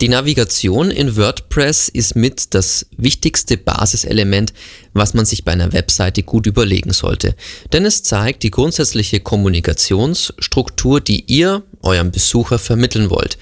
Die 0.00 0.08
Navigation 0.08 0.92
in 0.92 1.16
WordPress 1.16 1.88
ist 1.88 2.14
mit 2.14 2.54
das 2.54 2.86
wichtigste 2.96 3.56
Basiselement, 3.56 4.52
was 4.92 5.12
man 5.12 5.24
sich 5.26 5.44
bei 5.44 5.50
einer 5.50 5.72
Webseite 5.72 6.22
gut 6.22 6.46
überlegen 6.46 6.92
sollte. 6.92 7.34
Denn 7.72 7.84
es 7.84 8.04
zeigt 8.04 8.44
die 8.44 8.52
grundsätzliche 8.52 9.18
Kommunikationsstruktur, 9.18 11.00
die 11.00 11.24
ihr 11.26 11.64
eurem 11.82 12.12
Besucher 12.12 12.60
vermitteln 12.60 13.10
wollt. 13.10 13.38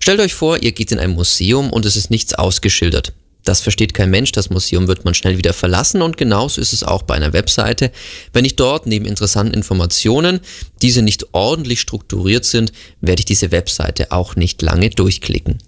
Stellt 0.00 0.18
euch 0.18 0.34
vor, 0.34 0.60
ihr 0.60 0.72
geht 0.72 0.90
in 0.90 0.98
ein 0.98 1.10
Museum 1.10 1.70
und 1.70 1.86
es 1.86 1.94
ist 1.94 2.10
nichts 2.10 2.34
ausgeschildert. 2.34 3.12
Das 3.44 3.60
versteht 3.60 3.94
kein 3.94 4.10
Mensch, 4.10 4.32
das 4.32 4.50
Museum 4.50 4.88
wird 4.88 5.04
man 5.04 5.14
schnell 5.14 5.38
wieder 5.38 5.52
verlassen 5.52 6.02
und 6.02 6.16
genauso 6.16 6.60
ist 6.60 6.72
es 6.72 6.82
auch 6.82 7.02
bei 7.02 7.14
einer 7.14 7.32
Webseite. 7.32 7.92
Wenn 8.32 8.44
ich 8.44 8.56
dort 8.56 8.84
neben 8.86 9.06
interessanten 9.06 9.54
Informationen 9.54 10.40
diese 10.82 11.02
nicht 11.02 11.26
ordentlich 11.32 11.80
strukturiert 11.80 12.44
sind, 12.44 12.72
werde 13.00 13.20
ich 13.20 13.26
diese 13.26 13.52
Webseite 13.52 14.10
auch 14.10 14.34
nicht 14.34 14.60
lange 14.60 14.90
durchklicken. 14.90 15.58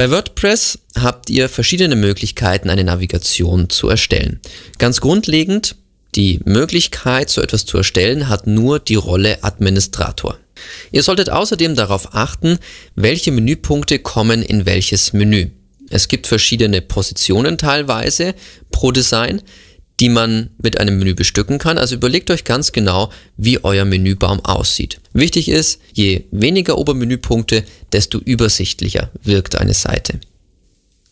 Bei 0.00 0.10
WordPress 0.10 0.78
habt 0.98 1.28
ihr 1.28 1.50
verschiedene 1.50 1.94
Möglichkeiten, 1.94 2.70
eine 2.70 2.84
Navigation 2.84 3.68
zu 3.68 3.90
erstellen. 3.90 4.40
Ganz 4.78 5.02
grundlegend, 5.02 5.76
die 6.14 6.40
Möglichkeit, 6.46 7.28
so 7.28 7.42
etwas 7.42 7.66
zu 7.66 7.76
erstellen, 7.76 8.30
hat 8.30 8.46
nur 8.46 8.78
die 8.78 8.94
Rolle 8.94 9.44
Administrator. 9.44 10.38
Ihr 10.90 11.02
solltet 11.02 11.28
außerdem 11.28 11.74
darauf 11.74 12.14
achten, 12.14 12.58
welche 12.94 13.30
Menüpunkte 13.30 13.98
kommen 13.98 14.42
in 14.42 14.64
welches 14.64 15.12
Menü. 15.12 15.50
Es 15.90 16.08
gibt 16.08 16.26
verschiedene 16.26 16.80
Positionen 16.80 17.58
teilweise 17.58 18.34
pro 18.70 18.92
Design, 18.92 19.42
die 20.00 20.08
man 20.08 20.50
mit 20.58 20.80
einem 20.80 20.98
Menü 20.98 21.14
bestücken 21.14 21.58
kann. 21.58 21.78
Also 21.78 21.94
überlegt 21.94 22.30
euch 22.30 22.44
ganz 22.44 22.72
genau, 22.72 23.10
wie 23.36 23.62
euer 23.62 23.84
Menübaum 23.84 24.40
aussieht. 24.40 25.00
Wichtig 25.12 25.48
ist, 25.48 25.80
je 25.92 26.24
weniger 26.30 26.78
Obermenüpunkte, 26.78 27.64
desto 27.92 28.18
übersichtlicher 28.18 29.10
wirkt 29.22 29.58
eine 29.58 29.74
Seite. 29.74 30.18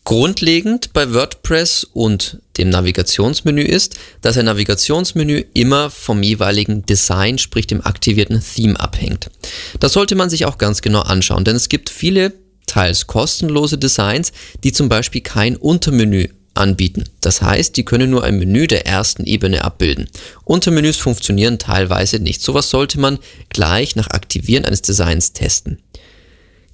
Grundlegend 0.04 0.94
bei 0.94 1.12
WordPress 1.12 1.84
und 1.84 2.38
dem 2.56 2.70
Navigationsmenü 2.70 3.60
ist, 3.60 3.96
dass 4.22 4.38
ein 4.38 4.46
Navigationsmenü 4.46 5.44
immer 5.52 5.90
vom 5.90 6.22
jeweiligen 6.22 6.86
Design, 6.86 7.36
sprich 7.36 7.66
dem 7.66 7.84
aktivierten 7.84 8.42
Theme 8.42 8.80
abhängt. 8.80 9.30
Das 9.80 9.92
sollte 9.92 10.14
man 10.14 10.30
sich 10.30 10.46
auch 10.46 10.56
ganz 10.56 10.80
genau 10.80 11.00
anschauen, 11.00 11.44
denn 11.44 11.56
es 11.56 11.68
gibt 11.68 11.90
viele 11.90 12.32
teils 12.64 13.06
kostenlose 13.06 13.76
Designs, 13.76 14.32
die 14.64 14.72
zum 14.72 14.88
Beispiel 14.88 15.20
kein 15.20 15.56
Untermenü 15.56 16.28
anbieten. 16.58 17.04
Das 17.20 17.40
heißt, 17.40 17.76
die 17.76 17.84
können 17.84 18.10
nur 18.10 18.24
ein 18.24 18.38
Menü 18.38 18.66
der 18.66 18.86
ersten 18.86 19.24
Ebene 19.24 19.64
abbilden. 19.64 20.08
Untermenüs 20.44 20.96
funktionieren 20.96 21.58
teilweise 21.58 22.18
nicht. 22.18 22.42
Sowas 22.42 22.70
sollte 22.70 23.00
man 23.00 23.18
gleich 23.48 23.96
nach 23.96 24.08
Aktivieren 24.08 24.64
eines 24.64 24.82
Designs 24.82 25.32
testen. 25.32 25.78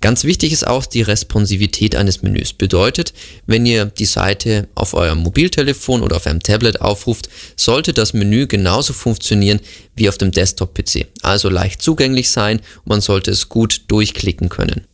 Ganz 0.04 0.24
wichtig 0.24 0.52
ist 0.52 0.66
auch 0.66 0.84
die 0.84 1.00
Responsivität 1.00 1.96
eines 1.96 2.20
Menüs. 2.20 2.52
Bedeutet, 2.52 3.14
wenn 3.46 3.64
ihr 3.64 3.86
die 3.86 4.04
Seite 4.04 4.68
auf 4.74 4.92
eurem 4.92 5.20
Mobiltelefon 5.20 6.02
oder 6.02 6.16
auf 6.16 6.26
einem 6.26 6.42
Tablet 6.42 6.82
aufruft, 6.82 7.30
sollte 7.56 7.94
das 7.94 8.12
Menü 8.12 8.46
genauso 8.46 8.92
funktionieren 8.92 9.60
wie 9.96 10.10
auf 10.10 10.18
dem 10.18 10.30
Desktop-PC. 10.30 11.06
Also 11.22 11.48
leicht 11.48 11.80
zugänglich 11.80 12.30
sein 12.30 12.58
und 12.58 12.88
man 12.88 13.00
sollte 13.00 13.30
es 13.30 13.48
gut 13.48 13.84
durchklicken 13.88 14.50
können. 14.50 14.86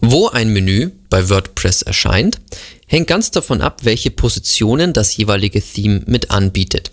Wo 0.00 0.28
ein 0.28 0.52
Menü 0.52 0.90
bei 1.10 1.28
WordPress 1.28 1.82
erscheint, 1.82 2.40
hängt 2.86 3.06
ganz 3.06 3.30
davon 3.30 3.60
ab, 3.60 3.80
welche 3.84 4.10
Positionen 4.10 4.92
das 4.92 5.16
jeweilige 5.16 5.60
Theme 5.60 6.02
mit 6.06 6.30
anbietet. 6.30 6.90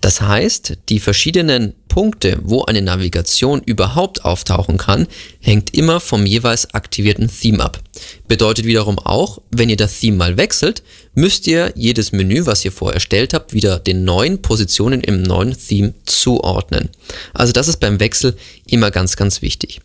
Das 0.00 0.20
heißt, 0.20 0.78
die 0.88 1.00
verschiedenen 1.00 1.74
Punkte, 1.88 2.38
wo 2.42 2.64
eine 2.64 2.82
Navigation 2.82 3.60
überhaupt 3.64 4.24
auftauchen 4.24 4.78
kann, 4.78 5.08
hängt 5.40 5.76
immer 5.76 5.98
vom 5.98 6.24
jeweils 6.24 6.72
aktivierten 6.72 7.28
Theme 7.28 7.64
ab. 7.64 7.80
Bedeutet 8.28 8.64
wiederum 8.64 9.00
auch, 9.00 9.42
wenn 9.50 9.68
ihr 9.68 9.76
das 9.76 9.98
Theme 9.98 10.16
mal 10.16 10.36
wechselt, 10.36 10.84
müsst 11.14 11.48
ihr 11.48 11.72
jedes 11.74 12.12
Menü, 12.12 12.46
was 12.46 12.64
ihr 12.64 12.70
vorher 12.70 12.94
erstellt 12.94 13.34
habt, 13.34 13.52
wieder 13.52 13.80
den 13.80 14.04
neuen 14.04 14.40
Positionen 14.40 15.00
im 15.00 15.22
neuen 15.22 15.56
Theme 15.58 15.94
zuordnen. 16.06 16.90
Also 17.34 17.52
das 17.52 17.66
ist 17.66 17.80
beim 17.80 17.98
Wechsel 17.98 18.36
immer 18.66 18.92
ganz, 18.92 19.16
ganz 19.16 19.42
wichtig. 19.42 19.80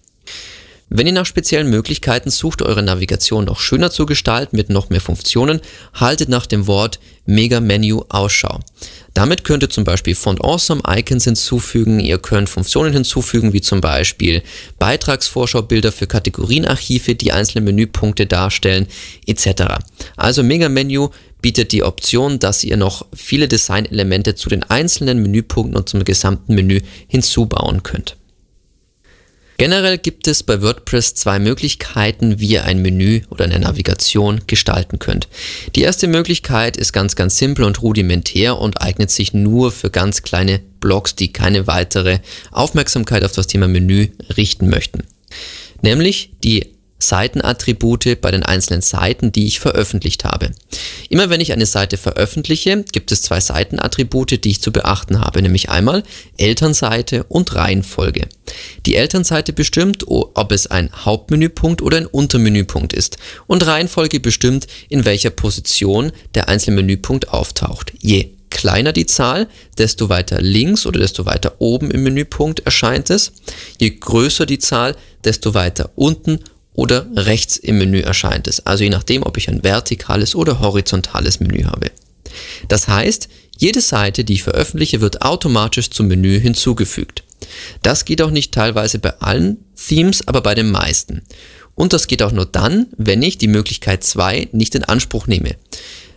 Wenn 0.95 1.07
ihr 1.07 1.13
nach 1.13 1.25
speziellen 1.25 1.71
Möglichkeiten 1.71 2.29
sucht, 2.29 2.61
eure 2.61 2.83
Navigation 2.83 3.45
noch 3.45 3.59
schöner 3.59 3.89
zu 3.89 4.05
gestalten 4.05 4.55
mit 4.55 4.69
noch 4.69 4.91
mehr 4.91 5.01
Funktionen, 5.01 5.59
haltet 5.95 6.29
nach 6.29 6.45
dem 6.45 6.67
Wort 6.67 6.99
Mega 7.25 7.59
Menu 7.59 8.03
Ausschau. 8.09 8.59
Damit 9.15 9.43
könnt 9.43 9.63
ihr 9.63 9.71
zum 9.71 9.85
Beispiel 9.85 10.13
Font 10.13 10.43
Awesome 10.43 10.83
Icons 10.87 11.23
hinzufügen, 11.23 11.99
ihr 11.99 12.19
könnt 12.19 12.47
Funktionen 12.47 12.93
hinzufügen, 12.93 13.53
wie 13.53 13.61
zum 13.61 13.81
Beispiel 13.81 14.43
Beitragsvorschaubilder 14.77 15.91
für 15.91 16.05
Kategorienarchive, 16.05 17.15
die 17.15 17.31
einzelne 17.31 17.65
Menüpunkte 17.65 18.27
darstellen, 18.27 18.85
etc. 19.25 19.79
Also 20.15 20.43
Mega 20.43 20.69
Menu 20.69 21.09
bietet 21.41 21.71
die 21.71 21.81
Option, 21.81 22.37
dass 22.37 22.63
ihr 22.63 22.77
noch 22.77 23.07
viele 23.15 23.47
Designelemente 23.47 24.35
zu 24.35 24.47
den 24.47 24.61
einzelnen 24.61 25.23
Menüpunkten 25.23 25.75
und 25.75 25.89
zum 25.89 26.05
gesamten 26.05 26.53
Menü 26.53 26.81
hinzubauen 27.07 27.81
könnt. 27.81 28.15
Generell 29.57 29.97
gibt 29.97 30.27
es 30.27 30.43
bei 30.43 30.61
WordPress 30.61 31.13
zwei 31.15 31.39
Möglichkeiten, 31.39 32.39
wie 32.39 32.47
ihr 32.47 32.65
ein 32.65 32.81
Menü 32.81 33.21
oder 33.29 33.45
eine 33.45 33.59
Navigation 33.59 34.41
gestalten 34.47 34.99
könnt. 34.99 35.27
Die 35.75 35.81
erste 35.81 36.07
Möglichkeit 36.07 36.75
ist 36.75 36.91
ganz, 36.91 37.15
ganz 37.15 37.37
simpel 37.37 37.65
und 37.65 37.81
rudimentär 37.81 38.57
und 38.57 38.81
eignet 38.81 39.11
sich 39.11 39.33
nur 39.33 39.71
für 39.71 39.89
ganz 39.89 40.23
kleine 40.23 40.59
Blogs, 40.79 41.15
die 41.15 41.31
keine 41.31 41.67
weitere 41.67 42.19
Aufmerksamkeit 42.51 43.23
auf 43.23 43.33
das 43.33 43.47
Thema 43.47 43.67
Menü 43.67 44.09
richten 44.35 44.69
möchten. 44.69 45.03
Nämlich 45.81 46.31
die 46.43 46.73
Seitenattribute 46.99 48.19
bei 48.21 48.31
den 48.31 48.43
einzelnen 48.43 48.81
Seiten, 48.81 49.31
die 49.31 49.47
ich 49.47 49.59
veröffentlicht 49.59 50.23
habe. 50.23 50.51
Immer 51.09 51.29
wenn 51.29 51.41
ich 51.41 51.51
eine 51.51 51.65
Seite 51.65 51.97
veröffentliche, 51.97 52.85
gibt 52.91 53.11
es 53.11 53.21
zwei 53.21 53.39
Seitenattribute, 53.39 54.43
die 54.43 54.51
ich 54.51 54.61
zu 54.61 54.71
beachten 54.71 55.19
habe, 55.19 55.41
nämlich 55.41 55.69
einmal 55.69 56.03
Elternseite 56.37 57.23
und 57.25 57.55
Reihenfolge. 57.55 58.27
Die 58.85 58.95
Elternseite 58.95 59.53
bestimmt, 59.53 60.05
ob 60.07 60.51
es 60.51 60.67
ein 60.67 60.91
Hauptmenüpunkt 60.93 61.81
oder 61.81 61.97
ein 61.97 62.05
Untermenüpunkt 62.05 62.93
ist 62.93 63.17
und 63.47 63.65
Reihenfolge 63.65 64.19
bestimmt, 64.19 64.67
in 64.89 65.05
welcher 65.05 65.29
Position 65.29 66.11
der 66.35 66.47
einzelne 66.47 66.77
Menüpunkt 66.77 67.29
auftaucht. 67.29 67.93
Je 67.99 68.29
kleiner 68.49 68.93
die 68.93 69.07
Zahl, 69.07 69.47
desto 69.77 70.09
weiter 70.09 70.39
links 70.41 70.85
oder 70.85 70.99
desto 70.99 71.25
weiter 71.25 71.55
oben 71.59 71.91
im 71.91 72.03
Menüpunkt 72.03 72.61
erscheint 72.61 73.09
es. 73.09 73.33
Je 73.79 73.89
größer 73.89 74.45
die 74.45 74.59
Zahl, 74.59 74.95
desto 75.25 75.53
weiter 75.53 75.91
unten 75.95 76.39
oder 76.73 77.05
rechts 77.15 77.57
im 77.57 77.77
Menü 77.77 77.99
erscheint 78.01 78.47
es. 78.47 78.65
Also 78.65 78.83
je 78.83 78.89
nachdem, 78.89 79.23
ob 79.23 79.37
ich 79.37 79.49
ein 79.49 79.63
vertikales 79.63 80.35
oder 80.35 80.59
horizontales 80.59 81.39
Menü 81.39 81.63
habe. 81.63 81.91
Das 82.67 82.87
heißt, 82.87 83.29
jede 83.57 83.81
Seite, 83.81 84.23
die 84.23 84.33
ich 84.33 84.43
veröffentliche, 84.43 85.01
wird 85.01 85.21
automatisch 85.21 85.91
zum 85.91 86.07
Menü 86.07 86.39
hinzugefügt. 86.39 87.23
Das 87.81 88.05
geht 88.05 88.21
auch 88.21 88.31
nicht 88.31 88.53
teilweise 88.53 88.99
bei 88.99 89.19
allen 89.19 89.57
Themes, 89.75 90.27
aber 90.27 90.41
bei 90.41 90.55
den 90.55 90.71
meisten. 90.71 91.21
Und 91.75 91.93
das 91.93 92.07
geht 92.07 92.23
auch 92.23 92.31
nur 92.31 92.45
dann, 92.45 92.87
wenn 92.97 93.21
ich 93.21 93.37
die 93.37 93.47
Möglichkeit 93.47 94.03
2 94.03 94.49
nicht 94.51 94.75
in 94.75 94.83
Anspruch 94.83 95.27
nehme. 95.27 95.55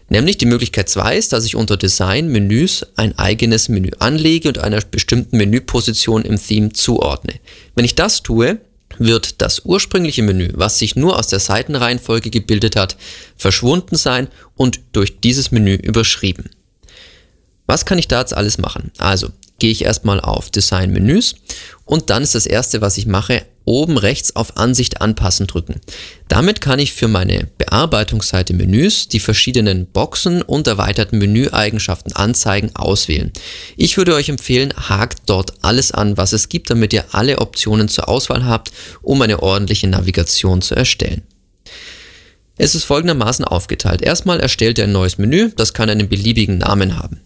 Nämlich 0.08 0.38
die 0.38 0.46
Möglichkeit 0.46 0.88
2 0.88 1.16
ist, 1.16 1.32
dass 1.32 1.44
ich 1.46 1.56
unter 1.56 1.76
Design 1.76 2.28
Menüs 2.28 2.86
ein 2.94 3.18
eigenes 3.18 3.68
Menü 3.68 3.90
anlege 3.98 4.48
und 4.48 4.58
einer 4.58 4.80
bestimmten 4.80 5.36
Menüposition 5.36 6.24
im 6.24 6.40
Theme 6.40 6.72
zuordne. 6.72 7.34
Wenn 7.74 7.84
ich 7.84 7.96
das 7.96 8.22
tue, 8.22 8.60
wird 8.98 9.40
das 9.42 9.62
ursprüngliche 9.64 10.22
Menü, 10.22 10.50
was 10.54 10.78
sich 10.78 10.96
nur 10.96 11.18
aus 11.18 11.28
der 11.28 11.40
Seitenreihenfolge 11.40 12.30
gebildet 12.30 12.76
hat, 12.76 12.96
verschwunden 13.36 13.96
sein 13.96 14.28
und 14.54 14.80
durch 14.92 15.20
dieses 15.20 15.50
Menü 15.50 15.74
überschrieben. 15.74 16.50
Was 17.66 17.84
kann 17.84 17.98
ich 17.98 18.08
da 18.08 18.20
jetzt 18.20 18.34
alles 18.34 18.58
machen? 18.58 18.92
Also 18.98 19.28
gehe 19.58 19.70
ich 19.70 19.84
erstmal 19.84 20.20
auf 20.20 20.50
Design 20.50 20.92
Menüs 20.92 21.34
und 21.84 22.10
dann 22.10 22.22
ist 22.22 22.34
das 22.34 22.46
erste, 22.46 22.80
was 22.80 22.98
ich 22.98 23.06
mache, 23.06 23.44
oben 23.66 23.98
rechts 23.98 24.34
auf 24.34 24.56
Ansicht 24.56 25.02
anpassen 25.02 25.46
drücken. 25.46 25.80
Damit 26.28 26.60
kann 26.62 26.78
ich 26.78 26.94
für 26.94 27.08
meine 27.08 27.48
Bearbeitungsseite 27.58 28.54
Menüs 28.54 29.08
die 29.08 29.20
verschiedenen 29.20 29.86
Boxen 29.86 30.40
und 30.40 30.66
erweiterten 30.66 31.18
Menüeigenschaften 31.18 32.14
anzeigen 32.14 32.74
auswählen. 32.74 33.32
Ich 33.76 33.96
würde 33.98 34.14
euch 34.14 34.30
empfehlen, 34.30 34.72
hakt 34.88 35.22
dort 35.26 35.52
alles 35.62 35.92
an, 35.92 36.16
was 36.16 36.32
es 36.32 36.48
gibt, 36.48 36.70
damit 36.70 36.92
ihr 36.94 37.04
alle 37.12 37.38
Optionen 37.38 37.88
zur 37.88 38.08
Auswahl 38.08 38.46
habt, 38.46 38.72
um 39.02 39.20
eine 39.20 39.42
ordentliche 39.42 39.88
Navigation 39.88 40.62
zu 40.62 40.74
erstellen. 40.74 41.22
Es 42.58 42.74
ist 42.74 42.84
folgendermaßen 42.84 43.44
aufgeteilt. 43.44 44.00
Erstmal 44.00 44.40
erstellt 44.40 44.78
ihr 44.78 44.84
ein 44.84 44.92
neues 44.92 45.18
Menü, 45.18 45.50
das 45.54 45.74
kann 45.74 45.90
einen 45.90 46.08
beliebigen 46.08 46.58
Namen 46.58 46.98
haben. 46.98 47.20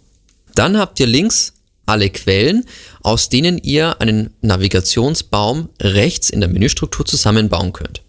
Dann 0.57 0.77
habt 0.77 0.99
ihr 0.99 1.07
links 1.07 1.53
alle 1.91 2.11
Quellen, 2.11 2.65
aus 3.03 3.29
denen 3.29 3.59
ihr 3.59 4.01
einen 4.01 4.31
Navigationsbaum 4.41 5.69
rechts 5.81 6.31
in 6.31 6.41
der 6.41 6.49
Menüstruktur 6.49 7.05
zusammenbauen 7.05 7.73
könnt. 7.73 8.03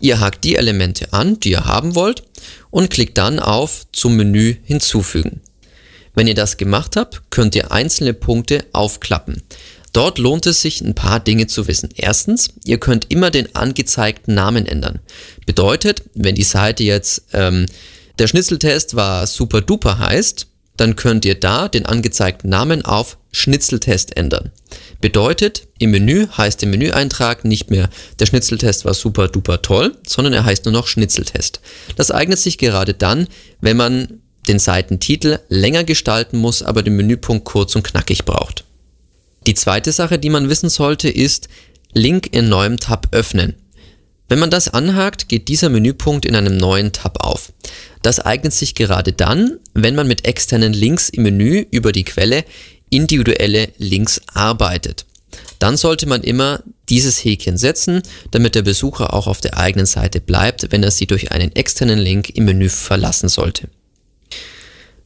Ihr 0.00 0.20
hakt 0.20 0.44
die 0.44 0.56
Elemente 0.56 1.12
an, 1.12 1.38
die 1.40 1.52
ihr 1.52 1.64
haben 1.64 1.94
wollt 1.94 2.22
und 2.70 2.90
klickt 2.90 3.18
dann 3.18 3.38
auf 3.38 3.86
zum 3.92 4.16
Menü 4.16 4.56
hinzufügen. 4.64 5.40
Wenn 6.14 6.26
ihr 6.26 6.34
das 6.34 6.56
gemacht 6.56 6.96
habt, 6.96 7.30
könnt 7.30 7.54
ihr 7.54 7.70
einzelne 7.70 8.14
Punkte 8.14 8.64
aufklappen. 8.72 9.42
Dort 9.92 10.18
lohnt 10.18 10.46
es 10.46 10.60
sich, 10.62 10.80
ein 10.80 10.94
paar 10.94 11.20
Dinge 11.20 11.46
zu 11.46 11.66
wissen. 11.66 11.90
Erstens, 11.96 12.50
ihr 12.64 12.78
könnt 12.78 13.10
immer 13.10 13.30
den 13.30 13.54
angezeigten 13.54 14.34
Namen 14.34 14.66
ändern. 14.66 15.00
Bedeutet, 15.46 16.02
wenn 16.14 16.34
die 16.34 16.42
Seite 16.42 16.84
jetzt 16.84 17.24
ähm, 17.32 17.66
der 18.18 18.28
Schnitzeltest 18.28 18.94
war 18.94 19.26
super 19.26 19.62
duper 19.62 19.98
heißt, 19.98 20.46
dann 20.80 20.96
könnt 20.96 21.26
ihr 21.26 21.34
da 21.34 21.68
den 21.68 21.84
angezeigten 21.84 22.48
Namen 22.48 22.82
auf 22.82 23.18
Schnitzeltest 23.32 24.16
ändern. 24.16 24.50
Bedeutet, 25.02 25.68
im 25.78 25.90
Menü 25.90 26.26
heißt 26.28 26.62
der 26.62 26.70
Menüeintrag 26.70 27.44
nicht 27.44 27.70
mehr 27.70 27.90
der 28.18 28.24
Schnitzeltest 28.24 28.86
war 28.86 28.94
super 28.94 29.28
duper 29.28 29.60
toll, 29.60 29.94
sondern 30.06 30.32
er 30.32 30.46
heißt 30.46 30.64
nur 30.64 30.72
noch 30.72 30.86
Schnitzeltest. 30.86 31.60
Das 31.96 32.10
eignet 32.10 32.38
sich 32.38 32.56
gerade 32.56 32.94
dann, 32.94 33.28
wenn 33.60 33.76
man 33.76 34.20
den 34.48 34.58
Seitentitel 34.58 35.38
länger 35.50 35.84
gestalten 35.84 36.38
muss, 36.38 36.62
aber 36.62 36.82
den 36.82 36.96
Menüpunkt 36.96 37.44
kurz 37.44 37.76
und 37.76 37.82
knackig 37.82 38.24
braucht. 38.24 38.64
Die 39.46 39.54
zweite 39.54 39.92
Sache, 39.92 40.18
die 40.18 40.30
man 40.30 40.48
wissen 40.48 40.70
sollte, 40.70 41.10
ist 41.10 41.48
Link 41.92 42.34
in 42.34 42.48
neuem 42.48 42.78
Tab 42.78 43.08
öffnen. 43.12 43.54
Wenn 44.30 44.38
man 44.38 44.50
das 44.50 44.72
anhakt, 44.72 45.28
geht 45.28 45.48
dieser 45.48 45.68
Menüpunkt 45.68 46.24
in 46.24 46.36
einem 46.36 46.56
neuen 46.56 46.92
Tab 46.92 47.22
auf. 47.22 47.52
Das 48.02 48.20
eignet 48.20 48.52
sich 48.52 48.74
gerade 48.74 49.12
dann, 49.12 49.58
wenn 49.74 49.94
man 49.94 50.08
mit 50.08 50.24
externen 50.24 50.72
Links 50.72 51.08
im 51.08 51.22
Menü 51.24 51.66
über 51.70 51.92
die 51.92 52.04
Quelle 52.04 52.44
individuelle 52.90 53.68
Links 53.78 54.20
arbeitet. 54.26 55.06
Dann 55.58 55.76
sollte 55.76 56.06
man 56.06 56.22
immer 56.22 56.62
dieses 56.88 57.22
Häkchen 57.24 57.56
setzen, 57.56 58.02
damit 58.30 58.54
der 58.54 58.62
Besucher 58.62 59.14
auch 59.14 59.26
auf 59.26 59.40
der 59.40 59.58
eigenen 59.58 59.86
Seite 59.86 60.20
bleibt, 60.20 60.72
wenn 60.72 60.82
er 60.82 60.90
sie 60.90 61.06
durch 61.06 61.30
einen 61.30 61.54
externen 61.54 61.98
Link 61.98 62.30
im 62.30 62.46
Menü 62.46 62.68
verlassen 62.68 63.28
sollte. 63.28 63.68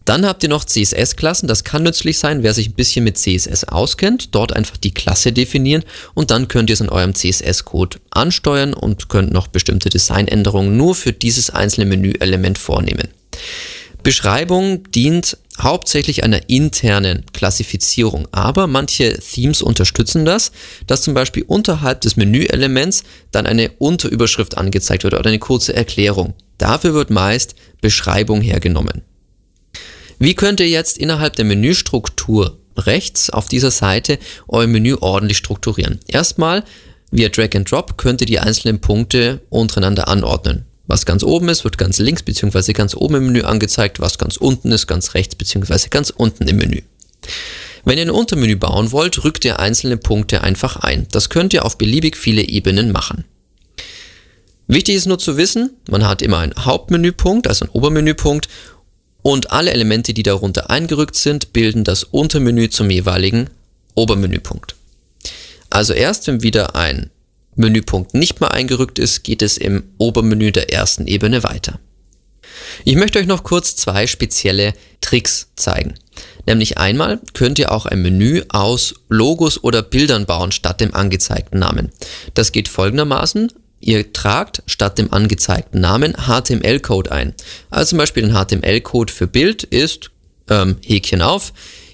Dann 0.05 0.27
habt 0.27 0.43
ihr 0.43 0.51
noch 0.51 0.65
CSS-Klassen, 0.65 1.49
das 1.49 1.65
kann 1.65 1.83
nützlich 1.83 2.19
sein, 2.19 2.43
wer 2.43 2.53
sich 2.53 2.69
ein 2.69 2.75
bisschen 2.75 3.05
mit 3.05 3.17
CSS 3.17 3.65
auskennt, 3.65 4.35
dort 4.35 4.53
einfach 4.53 4.77
die 4.77 4.93
Klasse 4.93 5.33
definieren 5.33 5.83
und 6.13 6.31
dann 6.31 6.49
könnt 6.49 6.69
ihr 6.69 6.75
es 6.75 6.83
in 6.83 6.91
eurem 6.91 7.15
CSS-Code 7.15 7.99
ansteuern 8.11 8.75
und 8.75 9.09
könnt 9.09 9.33
noch 9.33 9.47
bestimmte 9.47 9.89
Designänderungen 9.89 10.77
nur 10.77 10.95
für 10.95 11.13
dieses 11.13 11.49
einzelne 11.51 11.87
Menüelement 11.87 12.59
vornehmen. 12.59 13.09
Beschreibung 14.03 14.91
dient 14.93 15.39
hauptsächlich 15.59 16.25
einer 16.25 16.51
internen 16.51 17.25
Klassifizierung, 17.33 18.29
aber 18.33 18.67
manche 18.67 19.19
Themes 19.19 19.63
unterstützen 19.63 20.27
das, 20.27 20.53
dass 20.87 21.01
zum 21.01 21.15
Beispiel 21.15 21.45
unterhalb 21.47 22.03
des 22.03 22.17
Menüelements 22.17 23.05
dann 23.31 23.47
eine 23.47 23.71
Unterüberschrift 23.79 24.59
angezeigt 24.59 25.05
wird 25.05 25.15
oder 25.15 25.29
eine 25.29 25.39
kurze 25.39 25.75
Erklärung. 25.75 26.35
Dafür 26.59 26.93
wird 26.93 27.09
meist 27.09 27.55
Beschreibung 27.81 28.43
hergenommen. 28.43 29.03
Wie 30.19 30.35
könnt 30.35 30.61
ihr 30.61 30.69
jetzt 30.69 30.99
innerhalb 30.99 31.37
der 31.37 31.45
Menüstruktur 31.45 32.59
rechts 32.77 33.31
auf 33.31 33.49
dieser 33.49 33.71
Seite 33.71 34.19
euer 34.49 34.67
Menü 34.67 34.97
ordentlich 35.01 35.39
strukturieren? 35.39 36.01
Erstmal 36.07 36.65
via 37.11 37.29
Drag 37.29 37.55
and 37.55 37.71
Drop 37.71 37.97
könnt 37.97 38.21
ihr 38.21 38.27
die 38.27 38.41
einzelnen 38.41 38.81
Punkte 38.81 39.41
untereinander 39.51 40.09
anordnen. 40.09 40.65
Was 40.87 41.07
ganz 41.07 41.23
oben 41.23 41.49
ist, 41.49 41.65
wird 41.65 41.79
ganz 41.79 41.99
links 41.99 42.23
bzw. 42.23 42.73
ganz 42.73 42.95
oben 42.95 43.17
im 43.17 43.27
Menü 43.27 43.43
angezeigt, 43.43 44.01
was 44.01 44.19
ganz 44.19 44.37
unten 44.37 44.71
ist, 44.71 44.87
ganz 44.87 45.15
rechts 45.15 45.35
bzw. 45.35 45.89
ganz 45.89 46.11
unten 46.11 46.47
im 46.47 46.57
Menü. 46.57 46.83
Wenn 47.85 47.99
ihr 47.99 48.05
ein 48.05 48.11
Untermenü 48.11 48.57
bauen 48.57 48.93
wollt, 48.93 49.25
rückt 49.25 49.45
ihr 49.45 49.61
einzelne 49.61 49.97
Punkte 49.97 50.43
einfach 50.43 50.77
ein. 50.77 51.07
Das 51.11 51.29
könnt 51.29 51.53
ihr 51.53 51.65
auf 51.65 51.79
beliebig 51.79 52.17
viele 52.17 52.43
Ebenen 52.43 52.93
machen. 52.93 53.25
Wichtig 54.67 54.95
ist 54.95 55.07
nur 55.07 55.19
zu 55.19 55.37
wissen, 55.37 55.77
man 55.91 56.07
hat 56.07 56.23
immer 56.23 56.39
einen 56.39 56.55
Hauptmenüpunkt, 56.57 57.47
also 57.47 57.67
einen 57.67 57.73
Obermenüpunkt 57.73 58.49
und 59.25 59.53
alle 59.53 59.71
Elemente, 59.71 60.13
die 60.13 60.23
darunter 60.23 60.69
eingerückt 60.69 61.17
sind, 61.17 61.55
bilden 61.55 61.83
das 61.83 62.05
Untermenü 62.05 62.69
zum 62.69 62.91
jeweiligen 62.91 63.49
Obermenüpunkt. 63.95 64.77
Also 65.71 65.95
erst 65.95 66.27
wenn 66.27 66.43
wieder 66.43 66.77
ein 66.77 67.11
Menüpunkt 67.57 68.13
nicht 68.13 68.43
mehr 68.43 68.53
eingerückt 68.53 68.99
ist, 68.99 69.23
geht 69.23 69.41
es 69.41 69.57
im 69.57 69.85
Obermenü 69.97 70.53
der 70.53 70.75
ersten 70.75 71.07
Ebene 71.07 71.43
weiter. 71.43 71.81
Ich 72.85 72.97
möchte 72.97 73.19
euch 73.19 73.27
noch 73.27 73.45
kurz 73.45 73.77
zwei 73.77 74.07
spezielle 74.07 74.75
Tricks 75.01 75.49
zeigen. 75.57 75.95
Nämlich 76.47 76.77
einmal 76.77 77.19
könnt 77.33 77.59
ihr 77.59 77.73
auch 77.73 77.87
ein 77.87 78.03
Menü 78.03 78.43
aus 78.51 78.95
Logos 79.09 79.65
oder 79.65 79.83
Bildern 79.83 80.27
bauen 80.27 80.53
statt 80.53 80.83
dem 80.83 80.95
angezeigten 80.95 81.59
Namen. 81.59 81.93
Das 82.35 82.53
geht 82.53 82.69
folgendermaßen. 82.69 83.51
Ihr 83.87 84.15
tragt 84.15 84.63
statt 84.67 84.97
dem 84.97 85.13
angezeigten 85.13 85.79
Namen 85.79 86.15
HTML-Code 86.15 87.13
ein. 87.13 87.35
Also 87.69 87.91
zum 87.91 87.99
Beispiel 87.99 88.25
ein 88.25 88.33
HTML-Code 88.33 89.13
für 89.13 89.27
Bild 89.27 89.63
ist 89.63 90.11
ähm, 90.49 90.77
Häkchen 90.83 91.21
auf, 91.21 91.53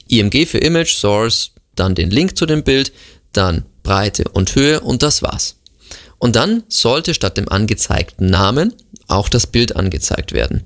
IMG 0.09 0.47
für 0.47 0.59
Image, 0.59 0.95
Source, 0.95 1.51
dann 1.75 1.97
den 1.97 2.11
Link 2.11 2.37
zu 2.37 2.47
dem 2.47 2.63
Bild, 2.63 2.93
dann 3.33 3.65
Breite 3.83 4.23
und 4.33 4.55
Höhe 4.55 4.79
und 4.79 5.03
das 5.03 5.21
war's. 5.21 5.57
Und 6.19 6.37
dann 6.37 6.63
sollte 6.69 7.13
statt 7.13 7.37
dem 7.37 7.49
angezeigten 7.49 8.27
Namen 8.27 8.73
auch 9.09 9.29
das 9.29 9.49
Bild 9.49 9.75
angezeigt 9.75 10.33
werden. 10.33 10.63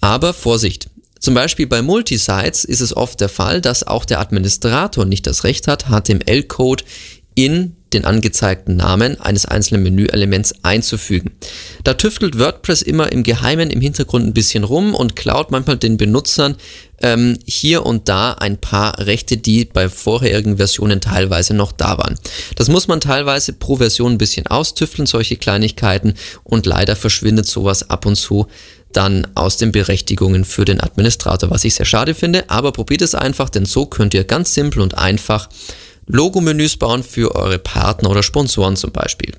Aber 0.00 0.32
Vorsicht! 0.34 0.88
Zum 1.18 1.34
Beispiel 1.34 1.66
bei 1.66 1.82
Multisites 1.82 2.64
ist 2.64 2.80
es 2.80 2.96
oft 2.96 3.20
der 3.20 3.28
Fall, 3.28 3.60
dass 3.60 3.84
auch 3.84 4.04
der 4.04 4.20
Administrator 4.20 5.04
nicht 5.04 5.26
das 5.26 5.42
Recht 5.42 5.66
hat, 5.66 5.86
HTML-Code 5.86 6.84
in 7.34 7.74
den 7.92 8.04
angezeigten 8.04 8.76
Namen 8.76 9.20
eines 9.20 9.46
einzelnen 9.46 9.82
Menüelements 9.82 10.54
einzufügen. 10.62 11.32
Da 11.84 11.94
tüftelt 11.94 12.38
WordPress 12.38 12.82
immer 12.82 13.10
im 13.12 13.22
Geheimen 13.22 13.70
im 13.70 13.80
Hintergrund 13.80 14.26
ein 14.26 14.34
bisschen 14.34 14.64
rum 14.64 14.94
und 14.94 15.16
klaut 15.16 15.50
manchmal 15.50 15.78
den 15.78 15.96
Benutzern 15.96 16.56
ähm, 17.00 17.38
hier 17.46 17.86
und 17.86 18.08
da 18.08 18.32
ein 18.32 18.58
paar 18.58 18.98
Rechte, 18.98 19.36
die 19.36 19.64
bei 19.64 19.88
vorherigen 19.88 20.56
Versionen 20.56 21.00
teilweise 21.00 21.54
noch 21.54 21.72
da 21.72 21.96
waren. 21.98 22.18
Das 22.56 22.68
muss 22.68 22.88
man 22.88 23.00
teilweise 23.00 23.52
pro 23.52 23.76
Version 23.76 24.12
ein 24.12 24.18
bisschen 24.18 24.46
austüfteln, 24.46 25.06
solche 25.06 25.36
Kleinigkeiten, 25.36 26.14
und 26.44 26.66
leider 26.66 26.96
verschwindet 26.96 27.46
sowas 27.46 27.88
ab 27.88 28.06
und 28.06 28.16
zu 28.16 28.46
dann 28.92 29.26
aus 29.34 29.58
den 29.58 29.70
Berechtigungen 29.70 30.44
für 30.44 30.64
den 30.64 30.80
Administrator, 30.80 31.50
was 31.50 31.64
ich 31.64 31.74
sehr 31.74 31.86
schade 31.86 32.14
finde, 32.14 32.48
aber 32.48 32.72
probiert 32.72 33.02
es 33.02 33.14
einfach, 33.14 33.50
denn 33.50 33.66
so 33.66 33.86
könnt 33.86 34.14
ihr 34.14 34.24
ganz 34.24 34.54
simpel 34.54 34.80
und 34.80 34.96
einfach 34.96 35.48
Logomenüs 36.08 36.76
bauen 36.76 37.04
für 37.04 37.34
eure 37.34 37.58
Partner 37.58 38.10
oder 38.10 38.22
Sponsoren 38.22 38.76
zum 38.76 38.92
Beispiel. 38.92 39.34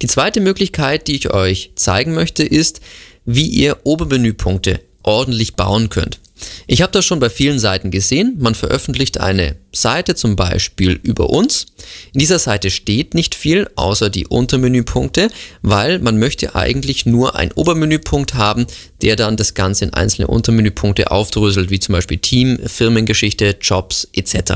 Die 0.00 0.06
zweite 0.06 0.40
Möglichkeit, 0.40 1.08
die 1.08 1.16
ich 1.16 1.32
euch 1.32 1.72
zeigen 1.74 2.14
möchte, 2.14 2.44
ist, 2.44 2.80
wie 3.24 3.46
ihr 3.46 3.78
Obermenüpunkte 3.84 4.80
ordentlich 5.02 5.56
bauen 5.56 5.88
könnt. 5.90 6.20
Ich 6.66 6.82
habe 6.82 6.92
das 6.92 7.04
schon 7.04 7.18
bei 7.18 7.30
vielen 7.30 7.58
Seiten 7.58 7.90
gesehen. 7.90 8.36
Man 8.38 8.54
veröffentlicht 8.54 9.18
eine 9.18 9.56
Seite 9.72 10.14
zum 10.14 10.36
Beispiel 10.36 11.00
über 11.02 11.30
uns. 11.30 11.66
In 12.12 12.20
dieser 12.20 12.38
Seite 12.38 12.70
steht 12.70 13.14
nicht 13.14 13.34
viel 13.34 13.68
außer 13.74 14.10
die 14.10 14.26
Untermenüpunkte, 14.26 15.30
weil 15.62 15.98
man 15.98 16.18
möchte 16.18 16.54
eigentlich 16.54 17.06
nur 17.06 17.34
einen 17.34 17.52
Obermenüpunkt 17.52 18.34
haben, 18.34 18.66
der 19.02 19.16
dann 19.16 19.36
das 19.36 19.54
Ganze 19.54 19.86
in 19.86 19.94
einzelne 19.94 20.28
Untermenüpunkte 20.28 21.10
aufdröselt, 21.10 21.70
wie 21.70 21.80
zum 21.80 21.94
Beispiel 21.94 22.18
Team, 22.18 22.58
Firmengeschichte, 22.64 23.56
Jobs 23.60 24.06
etc. 24.12 24.52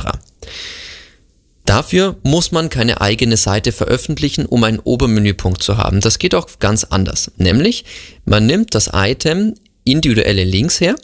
Dafür 1.73 2.17
muss 2.23 2.53
man 2.53 2.69
keine 2.69 3.01
eigene 3.01 3.39
Seite 3.39 3.73
veröffentlichen, 3.73 4.45
um 4.45 4.63
einen 4.63 4.79
Obermenüpunkt 4.79 5.63
zu 5.63 5.79
haben. 5.79 6.03
Das 6.03 6.19
geht 6.19 6.35
auch 6.35 6.47
ganz 6.59 6.85
anders. 6.85 7.33
Nämlich, 7.39 7.87
man 8.27 8.45
nimmt 8.45 8.75
das 8.75 8.91
Item 8.93 9.55
individuelle 9.83 10.45
Links 10.45 10.83
her, 10.83 10.97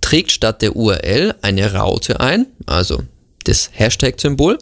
trägt 0.00 0.30
statt 0.30 0.62
der 0.62 0.76
URL 0.76 1.34
eine 1.42 1.74
Raute 1.74 2.20
ein, 2.20 2.46
also 2.64 3.02
das 3.48 3.70
Hashtag-Symbol, 3.72 4.58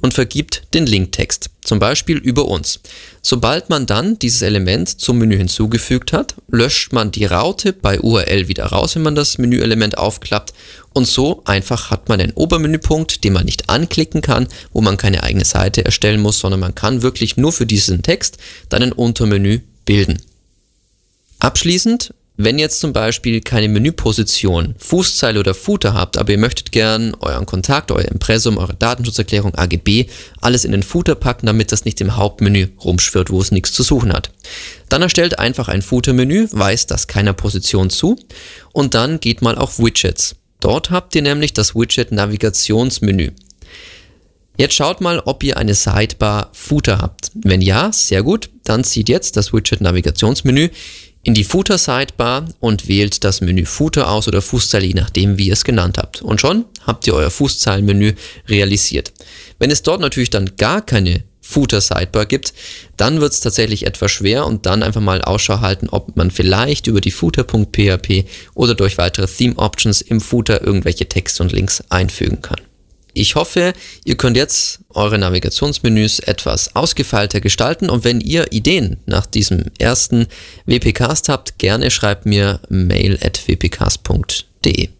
und 0.00 0.14
vergibt 0.14 0.62
den 0.74 0.86
Linktext, 0.86 1.50
zum 1.64 1.78
Beispiel 1.78 2.18
über 2.18 2.46
uns. 2.46 2.80
Sobald 3.20 3.68
man 3.68 3.86
dann 3.86 4.18
dieses 4.18 4.42
Element 4.42 5.00
zum 5.00 5.18
Menü 5.18 5.36
hinzugefügt 5.36 6.12
hat, 6.12 6.36
löscht 6.48 6.92
man 6.92 7.10
die 7.10 7.24
Raute 7.24 7.72
bei 7.72 8.00
URL 8.00 8.48
wieder 8.48 8.66
raus, 8.66 8.94
wenn 8.94 9.02
man 9.02 9.16
das 9.16 9.38
Menüelement 9.38 9.98
aufklappt 9.98 10.54
und 10.92 11.06
so 11.06 11.42
einfach 11.44 11.90
hat 11.90 12.08
man 12.08 12.20
einen 12.20 12.32
Obermenüpunkt, 12.32 13.24
den 13.24 13.32
man 13.32 13.44
nicht 13.44 13.68
anklicken 13.68 14.22
kann, 14.22 14.48
wo 14.72 14.80
man 14.80 14.96
keine 14.96 15.22
eigene 15.22 15.44
Seite 15.44 15.84
erstellen 15.84 16.20
muss, 16.20 16.38
sondern 16.38 16.60
man 16.60 16.74
kann 16.74 17.02
wirklich 17.02 17.36
nur 17.36 17.52
für 17.52 17.66
diesen 17.66 18.02
Text 18.02 18.38
dann 18.68 18.82
ein 18.82 18.92
Untermenü 18.92 19.60
bilden. 19.84 20.22
Abschließend 21.40 22.14
wenn 22.40 22.56
ihr 22.56 22.62
jetzt 22.62 22.78
zum 22.78 22.92
Beispiel 22.92 23.40
keine 23.40 23.68
Menüposition, 23.68 24.76
Fußzeile 24.78 25.40
oder 25.40 25.54
Footer 25.54 25.92
habt, 25.92 26.16
aber 26.16 26.30
ihr 26.30 26.38
möchtet 26.38 26.70
gern 26.70 27.14
euren 27.18 27.46
Kontakt, 27.46 27.90
euer 27.90 28.04
Impressum, 28.04 28.58
eure 28.58 28.74
Datenschutzerklärung, 28.74 29.56
AGB, 29.56 30.06
alles 30.40 30.64
in 30.64 30.70
den 30.70 30.84
Footer 30.84 31.16
packen, 31.16 31.46
damit 31.46 31.72
das 31.72 31.84
nicht 31.84 32.00
im 32.00 32.16
Hauptmenü 32.16 32.68
rumschwirrt, 32.82 33.30
wo 33.30 33.40
es 33.40 33.50
nichts 33.50 33.72
zu 33.72 33.82
suchen 33.82 34.12
hat. 34.12 34.30
Dann 34.88 35.02
erstellt 35.02 35.40
einfach 35.40 35.66
ein 35.66 35.82
Footer-Menü, 35.82 36.46
weist 36.52 36.92
das 36.92 37.08
keiner 37.08 37.32
Position 37.32 37.90
zu 37.90 38.16
und 38.72 38.94
dann 38.94 39.18
geht 39.18 39.42
mal 39.42 39.58
auf 39.58 39.80
Widgets. 39.80 40.36
Dort 40.60 40.90
habt 40.92 41.16
ihr 41.16 41.22
nämlich 41.22 41.54
das 41.54 41.74
Widget 41.74 42.12
Navigationsmenü. 42.12 43.32
Jetzt 44.56 44.74
schaut 44.74 45.00
mal, 45.00 45.20
ob 45.24 45.42
ihr 45.42 45.56
eine 45.56 45.74
Sidebar 45.74 46.50
Footer 46.52 46.98
habt. 46.98 47.32
Wenn 47.34 47.62
ja, 47.62 47.92
sehr 47.92 48.22
gut, 48.22 48.50
dann 48.64 48.84
zieht 48.84 49.08
jetzt 49.08 49.36
das 49.36 49.52
Widget 49.52 49.80
Navigationsmenü 49.80 50.70
in 51.28 51.34
die 51.34 51.44
Footer-Sidebar 51.44 52.48
und 52.58 52.88
wählt 52.88 53.22
das 53.22 53.42
Menü 53.42 53.66
Footer 53.66 54.10
aus 54.10 54.28
oder 54.28 54.40
Fußzeile, 54.40 54.86
je 54.86 54.94
nachdem, 54.94 55.36
wie 55.36 55.48
ihr 55.48 55.52
es 55.52 55.62
genannt 55.62 55.98
habt. 55.98 56.22
Und 56.22 56.40
schon 56.40 56.64
habt 56.86 57.06
ihr 57.06 57.12
euer 57.12 57.28
Fußzeilenmenü 57.28 58.14
realisiert. 58.48 59.12
Wenn 59.58 59.70
es 59.70 59.82
dort 59.82 60.00
natürlich 60.00 60.30
dann 60.30 60.56
gar 60.56 60.80
keine 60.80 61.24
Footer-Sidebar 61.42 62.24
gibt, 62.24 62.54
dann 62.96 63.20
wird 63.20 63.34
es 63.34 63.40
tatsächlich 63.40 63.84
etwas 63.84 64.10
schwer 64.10 64.46
und 64.46 64.64
dann 64.64 64.82
einfach 64.82 65.02
mal 65.02 65.20
Ausschau 65.20 65.60
halten, 65.60 65.90
ob 65.90 66.16
man 66.16 66.30
vielleicht 66.30 66.86
über 66.86 67.02
die 67.02 67.10
Footer.php 67.10 68.24
oder 68.54 68.74
durch 68.74 68.96
weitere 68.96 69.26
Theme-Options 69.26 70.00
im 70.00 70.22
Footer 70.22 70.62
irgendwelche 70.62 71.10
Texte 71.10 71.42
und 71.42 71.52
Links 71.52 71.84
einfügen 71.90 72.40
kann. 72.40 72.67
Ich 73.18 73.34
hoffe, 73.34 73.72
ihr 74.04 74.16
könnt 74.16 74.36
jetzt 74.36 74.78
eure 74.90 75.18
Navigationsmenüs 75.18 76.20
etwas 76.20 76.76
ausgefeilter 76.76 77.40
gestalten 77.40 77.90
und 77.90 78.04
wenn 78.04 78.20
ihr 78.20 78.52
Ideen 78.52 78.98
nach 79.06 79.26
diesem 79.26 79.64
ersten 79.80 80.28
WPcast 80.66 81.28
habt, 81.28 81.58
gerne 81.58 81.90
schreibt 81.90 82.26
mir 82.26 82.60
mail 82.68 83.18
at 83.20 83.36
wpcast.de. 83.36 84.90